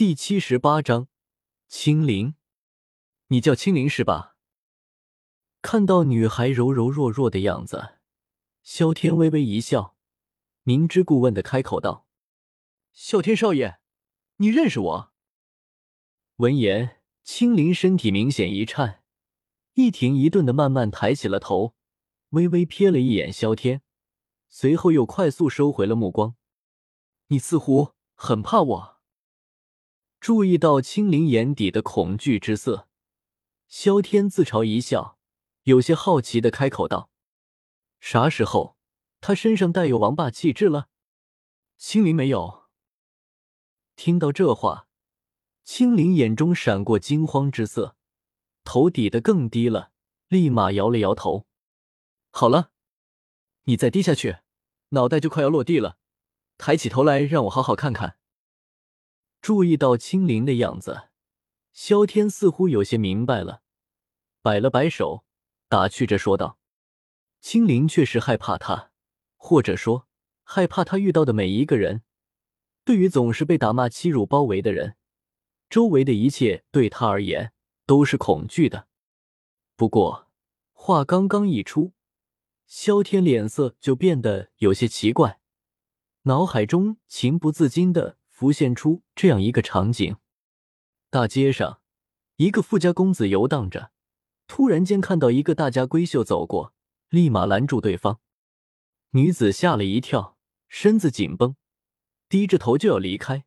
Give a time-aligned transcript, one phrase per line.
[0.00, 1.08] 第七十八章，
[1.68, 2.34] 青灵，
[3.26, 4.34] 你叫青灵是吧？
[5.60, 7.98] 看到女孩柔柔弱弱的样子，
[8.62, 9.98] 萧天微微一笑，
[10.62, 12.06] 明知故问的开口道
[12.96, 13.78] ：“啸天少爷，
[14.36, 15.12] 你认识我？”
[16.36, 19.04] 闻言，青灵身体明显一颤，
[19.74, 21.74] 一停一顿的慢慢抬起了头，
[22.30, 23.82] 微微瞥了一眼萧天，
[24.48, 26.36] 随后又快速收回了目光。
[27.26, 28.99] 你似乎很怕我。
[30.20, 32.86] 注意到青灵眼底的恐惧之色，
[33.68, 35.18] 萧天自嘲一笑，
[35.62, 37.10] 有些好奇的开口道
[38.00, 38.76] ：“啥时候
[39.22, 40.88] 他身上带有王霸气质了？”
[41.78, 42.64] 青灵没有。
[43.96, 44.88] 听到这话，
[45.64, 47.96] 青灵眼中闪过惊慌之色，
[48.62, 49.90] 头抵得更低了，
[50.28, 51.46] 立马摇了摇头
[52.30, 52.72] ：“好了，
[53.64, 54.40] 你再低下去，
[54.90, 55.96] 脑袋就快要落地了。
[56.58, 58.18] 抬起头来，让我好好看看。”
[59.40, 61.08] 注意到青灵的样子，
[61.72, 63.62] 萧天似乎有些明白了，
[64.42, 65.24] 摆了摆手，
[65.66, 66.58] 打趣着说道
[67.40, 68.90] ：“青灵确实害怕他，
[69.36, 70.06] 或者说
[70.42, 72.02] 害怕他遇到的每一个人。
[72.84, 74.96] 对于总是被打骂、欺辱包围的人，
[75.70, 77.54] 周围的一切对他而言
[77.86, 78.88] 都是恐惧的。
[79.74, 80.28] 不过
[80.72, 81.94] 话刚刚一出，
[82.66, 85.40] 萧天脸色就变得有些奇怪，
[86.22, 90.16] 脑海中情不自禁的。”浮现出这样一个场景：
[91.10, 91.82] 大街上，
[92.36, 93.90] 一个富家公子游荡着，
[94.46, 96.72] 突然间看到一个大家闺秀走过，
[97.10, 98.18] 立马拦住对方。
[99.10, 101.54] 女子吓了一跳，身子紧绷，
[102.30, 103.44] 低着头就要离开。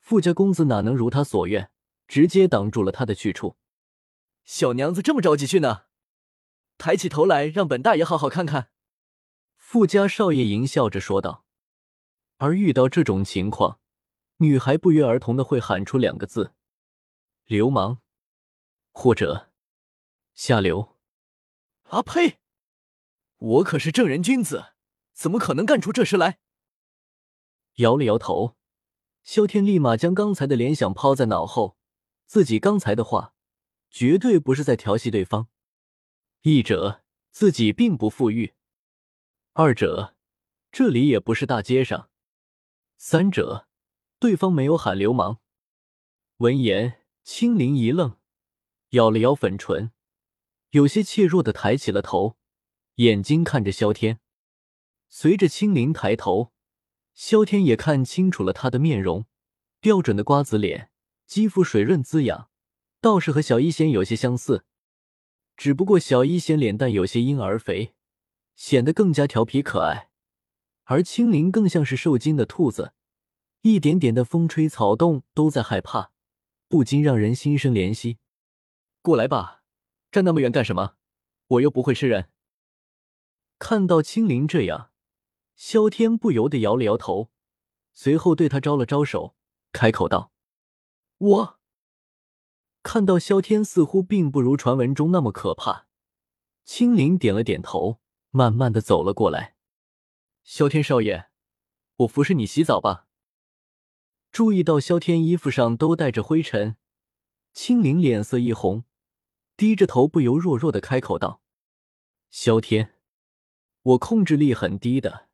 [0.00, 1.70] 富家公子哪能如他所愿，
[2.06, 3.56] 直接挡住了他的去处。
[4.44, 5.84] 小娘子这么着急去呢？
[6.76, 8.68] 抬起头来，让本大爷好好看看。
[9.56, 11.46] 富家少爷淫笑着说道。
[12.36, 13.80] 而遇到这种情况，
[14.38, 16.52] 女孩不约而同的会喊出两个字
[17.46, 18.02] ：“流氓”
[18.92, 19.50] 或者
[20.34, 20.96] “下流”。
[21.88, 22.38] 啊呸！
[23.38, 24.74] 我可是正人君子，
[25.12, 26.38] 怎么可能干出这事来？
[27.76, 28.56] 摇了摇头，
[29.22, 31.78] 萧天立马将刚才的联想抛在脑后，
[32.26, 33.34] 自己刚才的话
[33.88, 35.48] 绝对不是在调戏对方。
[36.42, 38.54] 一者，自己并不富裕；
[39.52, 40.14] 二者，
[40.70, 42.10] 这里也不是大街上；
[42.98, 43.65] 三者。
[44.26, 45.38] 对方没有喊流氓。
[46.38, 48.16] 闻言，青灵一愣，
[48.88, 49.92] 咬了咬粉唇，
[50.70, 52.36] 有些怯弱的抬起了头，
[52.96, 54.18] 眼睛看着萧天。
[55.08, 56.52] 随着青灵抬头，
[57.14, 59.26] 萧天也看清楚了他的面容，
[59.78, 60.90] 标准的瓜子脸，
[61.28, 62.50] 肌肤水润滋养，
[63.00, 64.64] 倒是和小一仙有些相似。
[65.56, 67.94] 只不过小一仙脸蛋有些婴儿肥，
[68.56, 70.10] 显得更加调皮可爱，
[70.86, 72.92] 而青灵更像是受惊的兔子。
[73.66, 76.12] 一点点的风吹草动都在害怕，
[76.68, 78.18] 不禁让人心生怜惜。
[79.02, 79.64] 过来吧，
[80.12, 80.94] 站那么远干什么？
[81.48, 82.30] 我又不会吃人。
[83.58, 84.92] 看到青灵这样，
[85.56, 87.32] 萧天不由得摇了摇头，
[87.92, 89.34] 随后对他招了招手，
[89.72, 90.30] 开口道
[91.18, 91.58] ：“我。”
[92.84, 95.88] 看到萧天似乎并不如传闻中那么可怕，
[96.64, 97.98] 青灵点了点头，
[98.30, 99.56] 慢慢的走了过来。
[100.44, 101.30] 萧天少爷，
[101.96, 103.05] 我服侍你洗澡吧。
[104.32, 106.76] 注意到萧天衣服上都带着灰尘，
[107.52, 108.84] 青灵脸色一红，
[109.56, 111.40] 低着头不由弱弱的开口道
[112.30, 112.98] ：“萧天，
[113.82, 115.28] 我控制力很低的，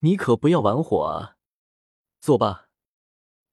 [0.00, 1.36] 你可不要玩火啊！
[2.20, 2.68] 坐吧，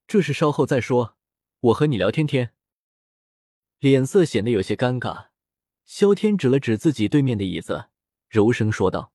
[0.08, 1.18] 这事稍后再说。
[1.60, 2.54] 我和你聊天天。”
[3.80, 5.28] 脸色显得有些尴尬，
[5.86, 7.90] 萧天指了指自己对面的椅子，
[8.28, 9.14] 柔声说道：“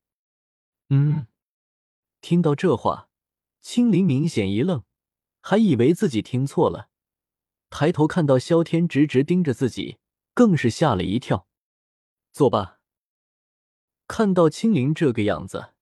[0.90, 1.26] 嗯。”
[2.20, 3.08] 听到这话，
[3.60, 4.84] 青灵明显一愣。
[5.40, 6.90] 还以为自己听错了，
[7.70, 9.98] 抬头看到萧天直直盯着自己，
[10.34, 11.46] 更是吓了一跳。
[12.30, 12.80] 坐吧。
[14.06, 15.72] 看到青灵这个样子，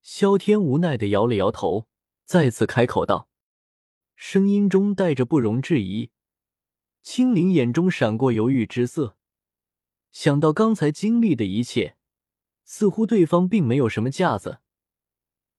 [0.00, 1.86] 萧天无奈的摇了摇头，
[2.24, 3.28] 再次开口道，
[4.16, 6.10] 声音中带着不容置疑。
[7.02, 9.16] 青灵眼中闪过犹豫之色，
[10.10, 11.96] 想到刚才经历的一切，
[12.64, 14.58] 似乎对方并没有什么架子。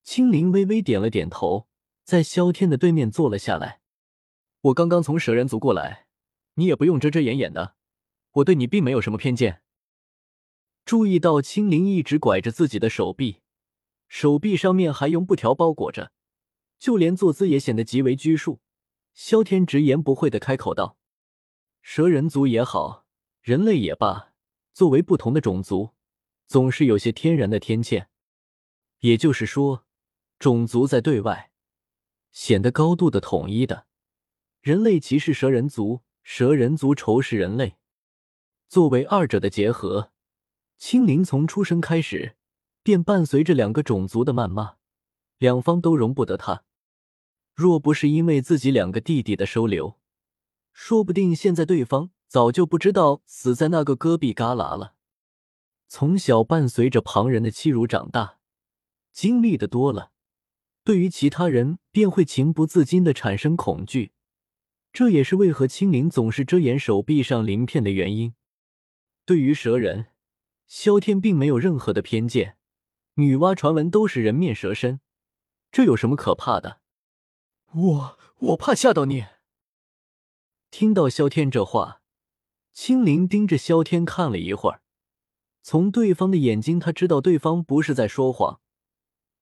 [0.03, 1.68] 青灵微微点了点头。
[2.09, 3.81] 在萧天的对面坐了下来。
[4.61, 6.07] 我刚刚从蛇人族过来，
[6.55, 7.75] 你也不用遮遮掩掩的，
[8.31, 9.61] 我对你并没有什么偏见。
[10.83, 13.41] 注意到青灵一直拐着自己的手臂，
[14.07, 16.11] 手臂上面还用布条包裹着，
[16.79, 18.59] 就连坐姿也显得极为拘束。
[19.13, 20.97] 萧天直言不讳的开口道
[21.83, 23.05] ：“蛇人族也好，
[23.43, 24.33] 人类也罢，
[24.73, 25.91] 作为不同的种族，
[26.47, 28.07] 总是有些天然的天堑。
[29.01, 29.85] 也就是说，
[30.39, 31.45] 种族在对外。”
[32.31, 33.85] 显得高度的统一的，
[34.61, 37.77] 人类歧视蛇人族，蛇人族仇视人类。
[38.67, 40.11] 作为二者的结合，
[40.77, 42.35] 青灵从出生开始
[42.83, 44.75] 便伴随着两个种族的谩骂，
[45.37, 46.63] 两方都容不得他。
[47.55, 49.99] 若不是因为自己两个弟弟的收留，
[50.71, 54.95] 说不定现在对方早就不知道死在那个戈壁旮旯了。
[55.87, 58.37] 从小伴随着旁人的欺辱长大，
[59.11, 60.11] 经历的多了，
[60.83, 64.11] 对于其他人便会情不自禁的产生恐惧。
[64.91, 68.33] 这也是为何青灵总是遮掩手臂上鳞片的原因。
[69.23, 70.07] 对于蛇人，
[70.65, 72.57] 萧天并没有任何的偏见。
[73.15, 75.01] 女娲传闻都是人面蛇身，
[75.71, 76.79] 这有什么可怕的？
[77.71, 79.25] 我我怕吓到你。
[80.71, 82.01] 听到萧天这话，
[82.73, 84.81] 青灵盯着萧天看了一会儿，
[85.61, 88.61] 从对方的眼睛，他知道对方不是在说谎，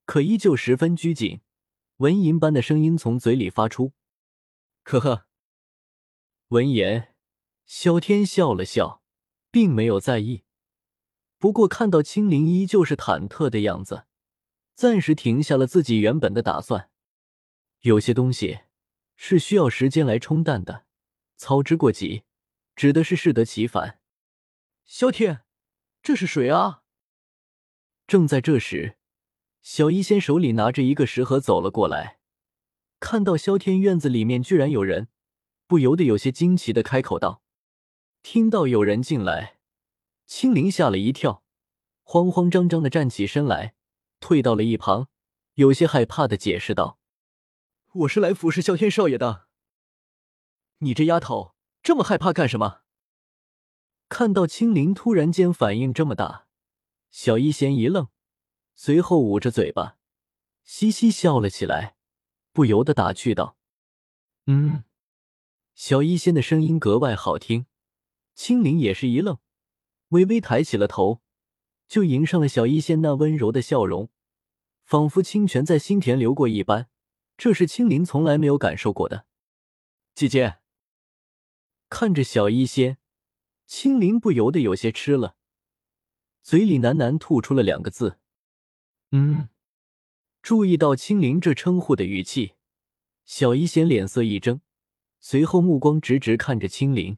[0.08, 1.42] 可依旧十分拘谨，
[1.98, 3.94] 蚊蝇般的声音从嘴里发出
[4.82, 5.28] ：“呵呵。”
[6.50, 7.14] 闻言，
[7.68, 9.04] 萧天笑了笑。
[9.50, 10.44] 并没有在意，
[11.40, 14.06] 不过看到青灵依旧是忐忑的样子，
[14.76, 16.92] 暂时停下了自己原本的打算。
[17.80, 18.60] 有些东西
[19.16, 20.86] 是需要时间来冲淡的，
[21.38, 22.24] 操之过急，
[22.76, 24.00] 指的是适得其反。
[24.86, 25.44] 萧天，
[26.04, 26.84] 这是谁啊？
[28.06, 28.97] 正在这时，
[29.62, 32.20] 小医仙手里拿着一个食盒走了过来，
[33.00, 35.10] 看到萧天院子里面居然有人，
[35.68, 37.42] 不由得有些惊奇的开口道。
[38.24, 39.60] 听到有人进来，
[40.26, 41.44] 青灵吓了一跳，
[42.04, 43.76] 慌慌张张的站起身来，
[44.20, 45.08] 退到了一旁，
[45.54, 47.00] 有些害怕的解释道
[47.94, 49.48] ：“我是来服侍萧天少爷的。
[50.80, 52.82] 你这丫头这么害怕干什么？”
[54.10, 56.48] 看到青灵突然间反应这么大，
[57.12, 58.08] 小医仙一愣，
[58.80, 59.98] 随后捂着嘴巴，
[60.64, 61.96] 嘻嘻笑了起来，
[62.54, 63.58] 不由得打趣道
[64.46, 64.84] ：“嗯。”
[65.74, 67.66] 小医仙的声音格外好听。
[68.36, 69.40] 青灵也是一愣，
[70.10, 71.24] 微微抬起了头，
[71.88, 74.12] 就迎上了小医仙那温柔的笑容，
[74.84, 76.88] 仿佛清泉在心田流过一般。
[77.36, 79.26] 这是青灵从来没有感受过的。
[80.14, 80.60] 姐姐
[81.90, 83.00] 看着小医仙，
[83.66, 85.36] 青灵不由得有些吃了，
[86.44, 88.20] 嘴里喃喃吐出了两个字
[89.12, 89.50] ：“嗯。”
[90.42, 92.54] 注意到青灵这称呼的语气，
[93.26, 94.62] 小医仙脸色一怔，
[95.20, 97.18] 随后目光直直看着青灵。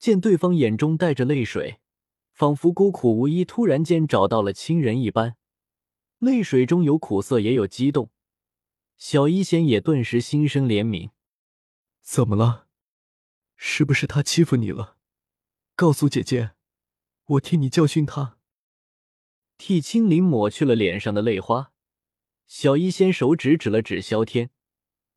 [0.00, 1.78] 见对方眼中带着泪水，
[2.32, 5.36] 仿佛孤苦无依，突然间找到了亲人一般，
[6.18, 8.10] 泪水中有苦涩，也有激动。
[8.96, 11.10] 小医仙也顿时心生怜悯。
[12.02, 12.66] 怎么了？
[13.56, 14.96] 是不是他欺负你了？
[15.76, 16.52] 告诉姐姐，
[17.26, 18.38] 我替你教训他。
[19.56, 21.72] 替青灵抹去了脸上的泪花，
[22.46, 24.50] 小医仙手指指了指萧天，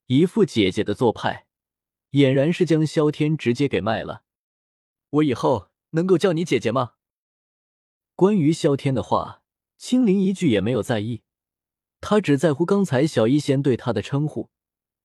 [0.06, 1.46] 一副姐姐的做派，
[2.12, 4.22] 俨然是将萧天直接给卖了。
[5.10, 6.94] 我以后能够叫你姐姐吗？
[8.14, 9.42] 关于萧天的话，
[9.76, 11.22] 青灵一句也没有在意，
[12.00, 14.50] 他只在乎刚才小医仙对他的称呼。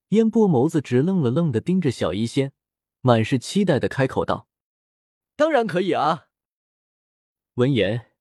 [0.09, 2.53] 烟波眸子直愣了愣的盯着小医仙，
[3.01, 4.47] 满是期待的开口道
[5.36, 6.27] ：“当然可以啊！”
[7.56, 8.12] 闻言，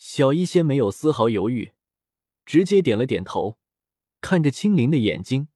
[0.00, 1.72] 小医仙没有丝毫犹豫，
[2.46, 3.58] 直接点了点头，
[4.22, 5.48] 看着青灵的眼睛，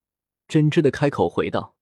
[0.46, 1.74] 真挚的开口回道：“